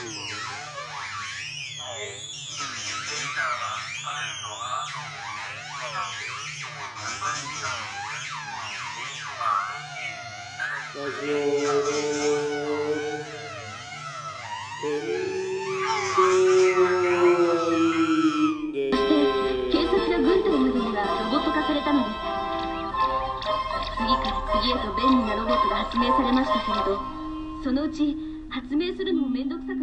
[0.00, 0.08] 次
[24.16, 26.98] から次へと便利なロボットが発明されましたけれど
[27.62, 28.16] そのうち
[28.48, 29.79] 発明するのもめんどくさく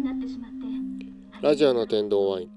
[1.40, 2.50] ラジオの天童ワイン。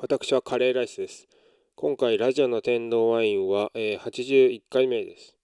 [0.00, 1.28] 私はカレーライスです。
[1.76, 5.36] 今回ラジオの天童ワインは、えー、81回目です。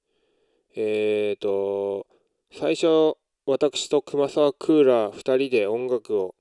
[0.75, 2.09] えーと
[2.53, 3.15] 最初
[3.47, 6.35] 私と熊沢クーラー2人で音楽を、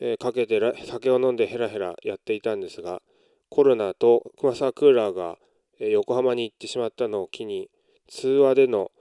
[0.00, 3.02] えー、かけて酒を飲んでヘラヘラやっていたんですが
[3.50, 5.38] コロナと熊沢クーラーが、
[5.80, 7.68] えー、横浜に行ってしまったのを機に
[8.08, 8.92] 通話での、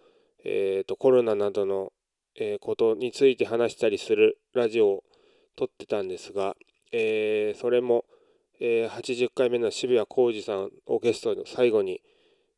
[0.44, 1.92] えーと、コロナなどの、
[2.40, 5.04] えことについて話したりするラジオを
[5.56, 6.56] 撮ってたんですが、
[6.92, 8.06] えそれも、
[8.60, 12.02] え80回目の渋谷浩二さんをゲストの最後に、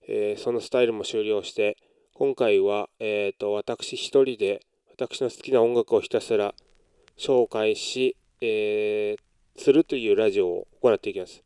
[0.07, 1.77] えそのスタイルも終了して
[2.15, 6.53] 今回は、えーと、私一人で私の好きな音楽をひたすら
[7.17, 11.43] 紹介し、えー、するというラジオを行っていきます。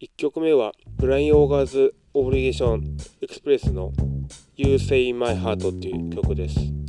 [0.00, 3.92] 1曲目は、ブライン・オーガーズ・オブリゲーション・エクスプレスの
[4.54, 6.83] You Say My Heart っていう曲です。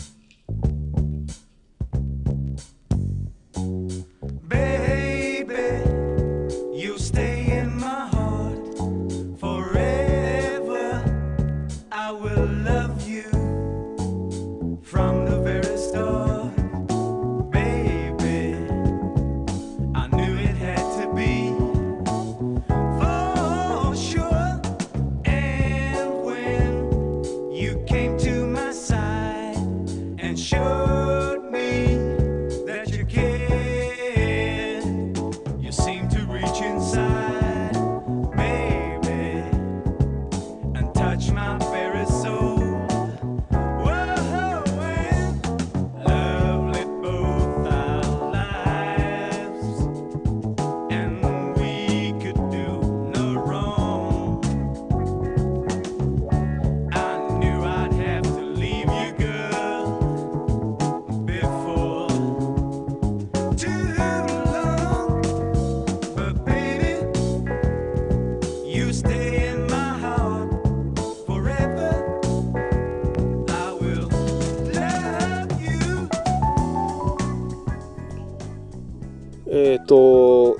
[79.57, 80.57] えっ、ー、と、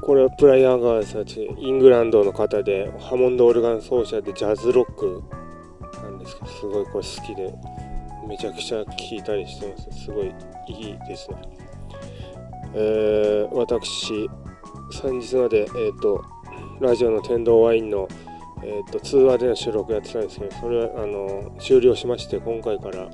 [0.00, 5.24] これはプライアンガーさんイングランドの方で、ハモンドオルガン奏者でジャズロック
[6.00, 7.52] なんですけど、すごいこれ好きで、
[8.28, 10.04] めちゃくちゃ聴いたりしてます。
[10.04, 10.32] すごい
[10.68, 11.36] いいですね。
[12.74, 14.30] えー、私、
[14.92, 16.24] 先日まで、えっ、ー、と、
[16.80, 18.06] ラジオの天童ワインの、
[18.62, 23.10] えーと、通話での収録やってたんですけど、それはあの終了しまして、今回から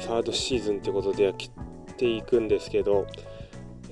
[0.00, 1.34] サードシーズンということでやっ
[1.96, 3.06] ていくんですけど、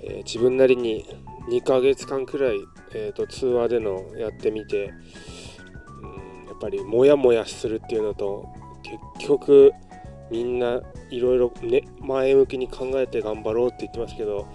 [0.07, 1.07] えー、自分なりに
[1.49, 2.59] 2ヶ月間くらい、
[2.95, 4.93] えーと、通話でのやってみて、
[6.03, 8.49] うん、やっぱりモヤモヤするっていうのと
[9.19, 9.73] 結局
[10.31, 10.81] みんな
[11.11, 11.53] いろいろ
[12.01, 14.47] 前向きに考えて頑張ろうって言ってますけど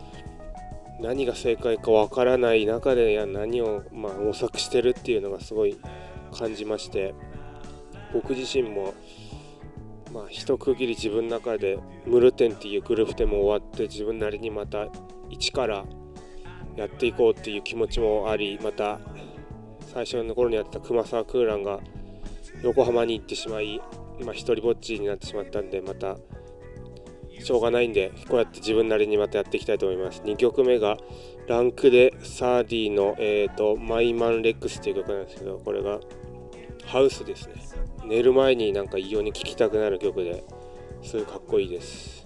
[0.99, 5.79] 何が正解かわからない中でや何を、まあ、模索してるっていうのがすごい
[6.37, 7.15] 感じまして
[8.13, 8.93] 僕自身も
[10.13, 14.87] まあ一区切り自分の中でムルテンっていうグループでも終わって自分なりにまた
[15.31, 15.85] 一から
[16.75, 18.99] やっていこうっていう気持ちもありまた
[19.93, 21.79] 最初の頃にやってた熊沢クーランが
[22.63, 23.81] 横浜に行ってしまい
[24.19, 26.17] 今一人ぼっちになってしまったんでまた
[27.43, 30.21] しょうがないんでこうやって自分なりにまたやっていきたいと思います。
[30.21, 30.97] 2曲目が
[31.47, 35.99] ランクでサーディの、えーと、マイマンレックスっていう曲なんですけどこれが
[36.85, 37.55] ハウスですね。
[38.05, 40.43] 寝る前になんか異様に聴きたくなる曲で
[41.01, 42.20] すごいかっこいいです。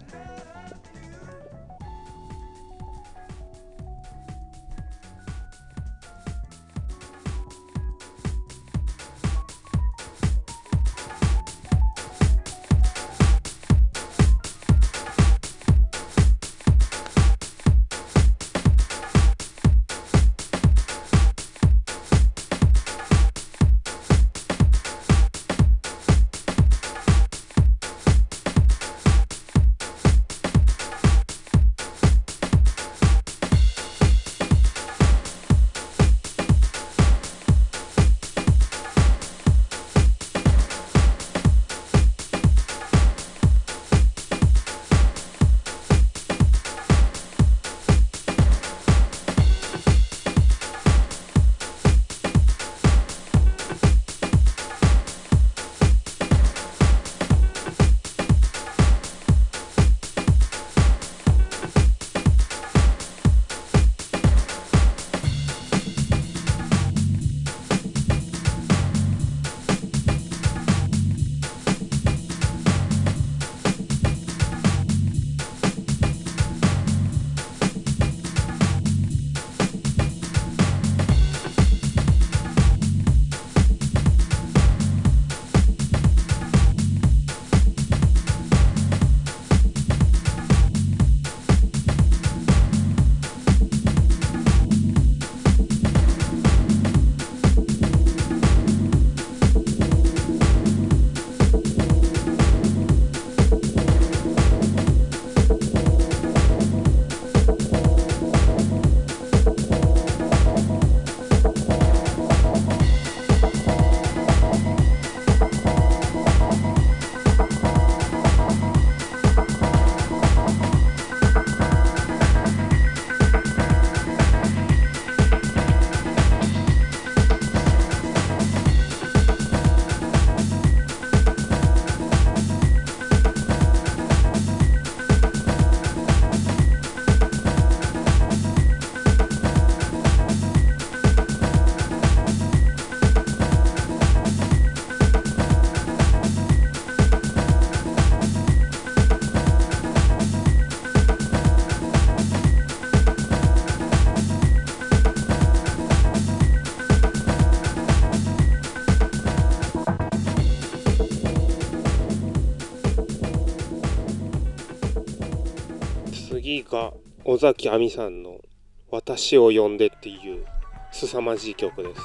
[166.45, 166.93] 次が
[167.23, 168.39] 尾崎亜美さんの
[168.91, 170.45] 「私を呼んで」っていう
[170.91, 172.01] 凄まじい曲です。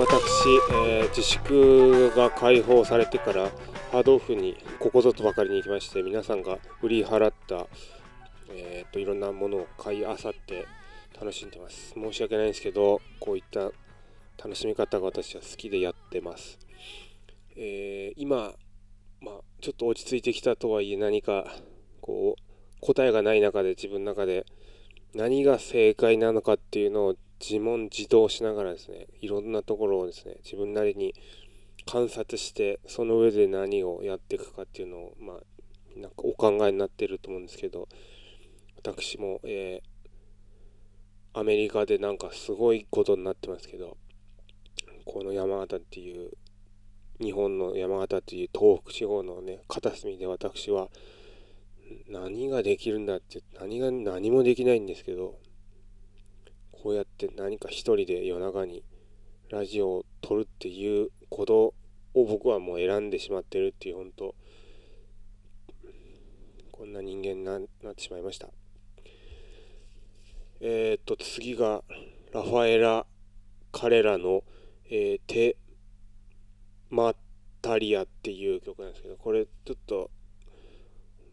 [0.00, 3.50] 私えー、自粛が解放されてから
[3.92, 7.66] ハードオフにここぞとばかりに行きまして皆さんが売り払った、
[8.48, 10.66] えーと、いろんなものを買いあさって
[11.20, 11.92] 楽しんでます。
[11.92, 13.72] 申し訳ないんですけどこういった
[14.42, 16.58] 楽しみ方が私は好きでやってます、
[17.54, 18.54] えー、今、
[19.20, 21.44] まあ、ちょっと落ち着いてきたとはいえ何か
[22.00, 24.46] こう答えがない中で自分の中で
[25.14, 31.14] 何が正解なのかっていうのを自問自答しながらですねいろんなところをですね自分なりに
[31.86, 35.36] 観察してその上で何をやっていくかっていうのをまあ
[35.98, 37.88] なんかお考えになってると思うんですけど
[38.76, 43.96] 私も、えー、アメリカでなんかすごいことになってますけど
[45.04, 46.30] この山形っていう
[47.20, 50.88] 日本の山形っていう東北地方のね片隅で私は
[52.08, 55.38] 何ができるんだって何が何もできないんですけど
[56.82, 58.82] こうやって何か一人で夜中に
[59.50, 61.74] ラジオを撮るっていうこと
[62.14, 64.34] を僕はもう選んでしまってるっていう本当
[66.72, 68.48] こんな人間になってしまいました。
[70.60, 71.82] えー、っと次が
[72.32, 73.06] ラファエラ
[73.72, 74.42] 彼らの、
[74.86, 75.56] えー、テ
[76.88, 77.14] マ
[77.60, 80.10] タリアっていう曲なんですけどこれちょっと、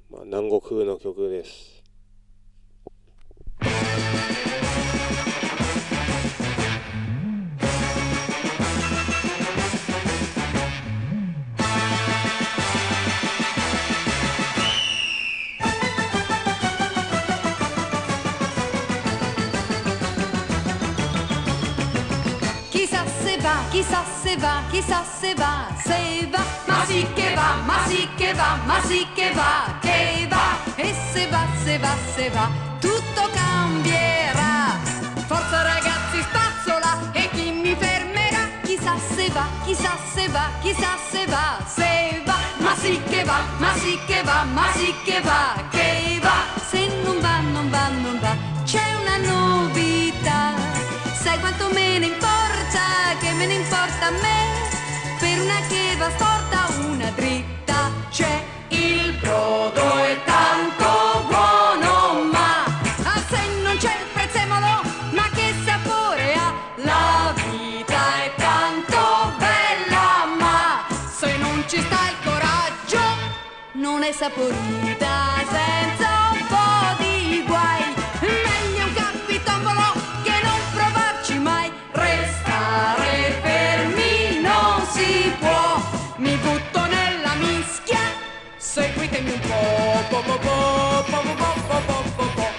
[0.09, 1.83] まあ、南国風の曲です。
[23.69, 28.57] Chissà se va, chissà se va, se va, ma sì che va, ma sì che va,
[28.65, 32.49] ma sì che va, che va, e se va, se va, se va,
[32.79, 34.77] tutto cambierà.
[35.27, 38.47] Forza ragazzi, spazzola e chi mi fermerà?
[38.63, 43.39] Chissà se va, chissà se va, chissà se va, se va, ma sì che va,
[43.57, 46.37] ma sì che va, ma sì che va, che va,
[46.69, 50.53] se non va, non va, non va, c'è una novità,
[51.21, 52.26] sai quanto me ne importa?
[53.87, 55.19] Importa a me?
[55.19, 58.43] Per una che va storta, una dritta c'è.
[58.69, 66.33] Il brodo è tanto buono, ma ah, se non c'è il prezzemolo, ma che sapore
[66.33, 66.53] ha?
[66.75, 73.01] La vita è tanto bella, ma se non ci sta il coraggio,
[73.73, 75.16] non è saporita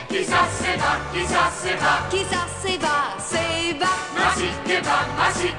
[0.08, 3.86] Qui ça c'est va, qui ça c'est va, qui ça c'est va, c'est va.
[4.16, 4.98] Massi que va,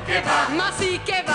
[0.08, 0.38] que va,
[1.06, 1.29] que va.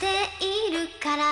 [0.00, 0.06] て
[0.44, 1.24] いるから。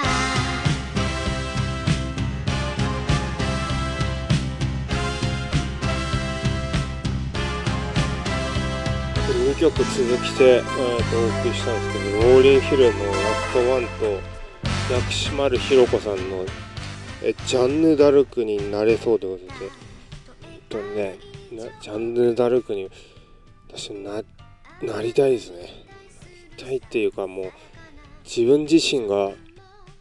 [9.47, 9.85] 2曲続
[10.25, 16.45] きて、えー、とお送りしたんですけどローリンヒルのラストワンと薬師丸ひろ子さんの
[17.23, 19.71] えジャンヌ・ダルクになれそうということで
[20.43, 21.19] 本当にね
[21.53, 22.91] なジャンヌ・ダルクに
[23.69, 24.23] 私な
[24.83, 25.59] なりたいですね。
[25.59, 27.53] なりたいっていうかもう
[28.27, 29.31] 自分自身が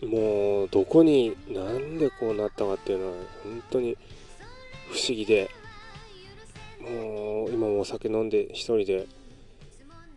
[0.03, 3.13] もうどこになんでこうなったかっていうのは
[3.43, 3.97] 本当に
[4.91, 5.49] 不思議で
[6.81, 9.07] もう今もお酒飲んで一人で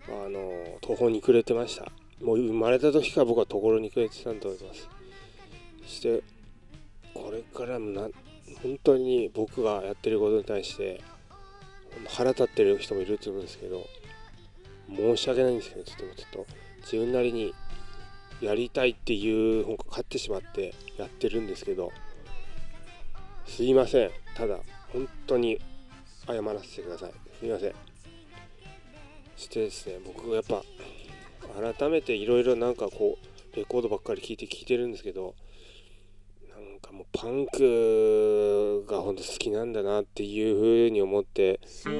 [0.08, 1.92] あの途方に暮れてました。
[2.22, 4.88] もう生まれた時から僕は途方に暮れてたんだと思います。
[5.84, 6.22] そして
[7.14, 8.08] これからもな
[8.62, 11.00] 本当に僕がやってることに対して
[12.08, 13.86] 腹立ってる人もいると思うんですけど
[14.88, 16.46] 申し訳ないんですけどちょっとちょっと
[16.82, 17.54] 自分なりに
[18.40, 21.92] やりたいっていう本が勝ってしまってやってるんですけど
[23.46, 24.10] すいません。
[24.34, 24.58] ただ
[24.92, 25.58] 本当に
[26.26, 27.12] 謝らせてください。
[27.40, 27.72] すいません。
[29.36, 29.98] そしてですね。
[30.04, 30.62] 僕がやっぱ
[31.76, 33.18] 改めていろいろなんかこ
[33.52, 35.34] うレコードばっかり聴いて聴いてるんですけど
[36.50, 41.90] なんかもうパンクが本当好きなんだなっていう風に思ってパ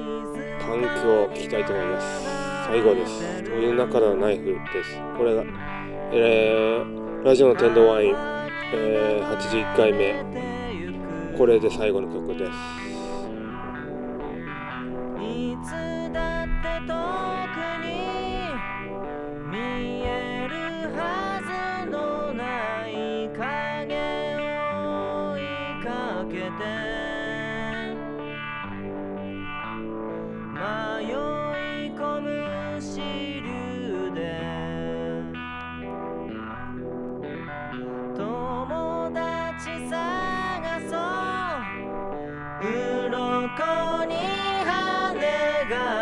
[0.75, 2.39] ンクを聴きたいと思います。
[2.67, 3.51] 最後です。
[3.51, 4.53] お湯の中のナイフで
[4.83, 4.95] す。
[5.17, 5.43] これが、
[6.11, 8.15] えーラジオの天童ワイン、
[8.73, 10.15] えー81回目。
[11.37, 12.51] これで最後の曲です。
[43.59, 44.15] こに
[44.63, 45.98] 羽が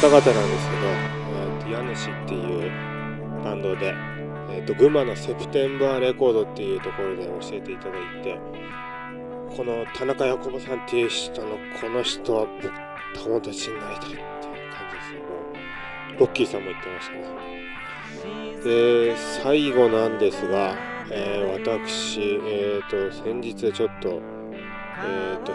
[0.00, 2.70] 方々なんですけど、えーと、家主っていう
[3.42, 3.92] バンドで、
[4.48, 8.38] えーと、群馬のセプテンバーレコードっていうところで教えていただいて
[9.56, 14.18] この田中ヤコブさんっていう人のこの人は僕友達になりたいっていう
[14.70, 15.20] 感じですよ。
[16.20, 17.22] ロッキーさんも言ってましたね。
[18.62, 20.76] で最後なんですが、
[21.10, 24.20] えー、私、えーと、先日ちょっと,、
[25.04, 25.52] えーと、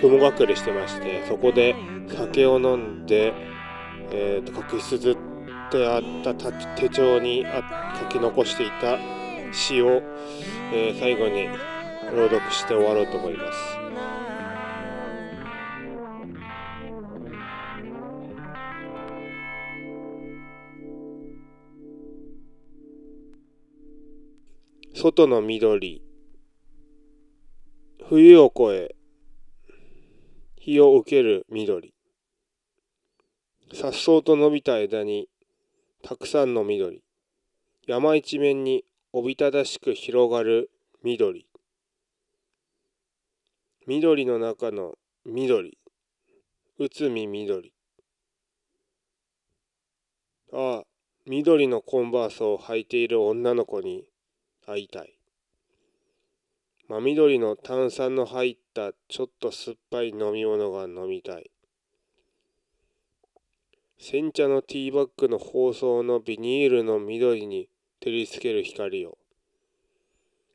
[0.00, 1.74] 雲隠れしてましてそこで
[2.08, 3.32] 酒を飲んで、
[4.10, 5.16] えーと、と書き綴っ
[5.70, 6.34] てあった
[6.76, 8.98] 手帳にあ書き残していた
[9.52, 10.02] 詩を、
[10.72, 11.48] えー、最後に
[12.14, 13.88] 朗読して終わろうと思います。
[24.94, 26.02] 外の緑
[28.08, 28.96] 冬を越え
[30.56, 31.94] 日を受ける緑
[33.74, 35.28] さっそうと伸びた枝に
[36.02, 37.02] たくさんの緑
[37.86, 40.70] 山一面におびただしく広がる
[41.02, 41.46] 緑
[43.86, 45.78] 緑の中の緑
[46.78, 47.72] 内海緑
[50.52, 50.84] ああ
[51.26, 54.04] 緑のコンバースを履いている女の子に
[54.66, 55.18] 会いたい。
[56.88, 61.50] 真緑の炭酸の入ったちょっと酸っぱい飲み物が飲みたい。
[64.00, 67.68] 煎茶のティーバッグの包装のビニールの緑に
[68.00, 69.18] 照りつける光を。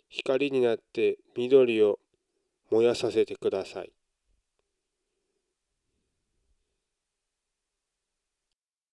[0.08, 2.00] 光になって緑を
[2.72, 3.92] 燃やさせてください。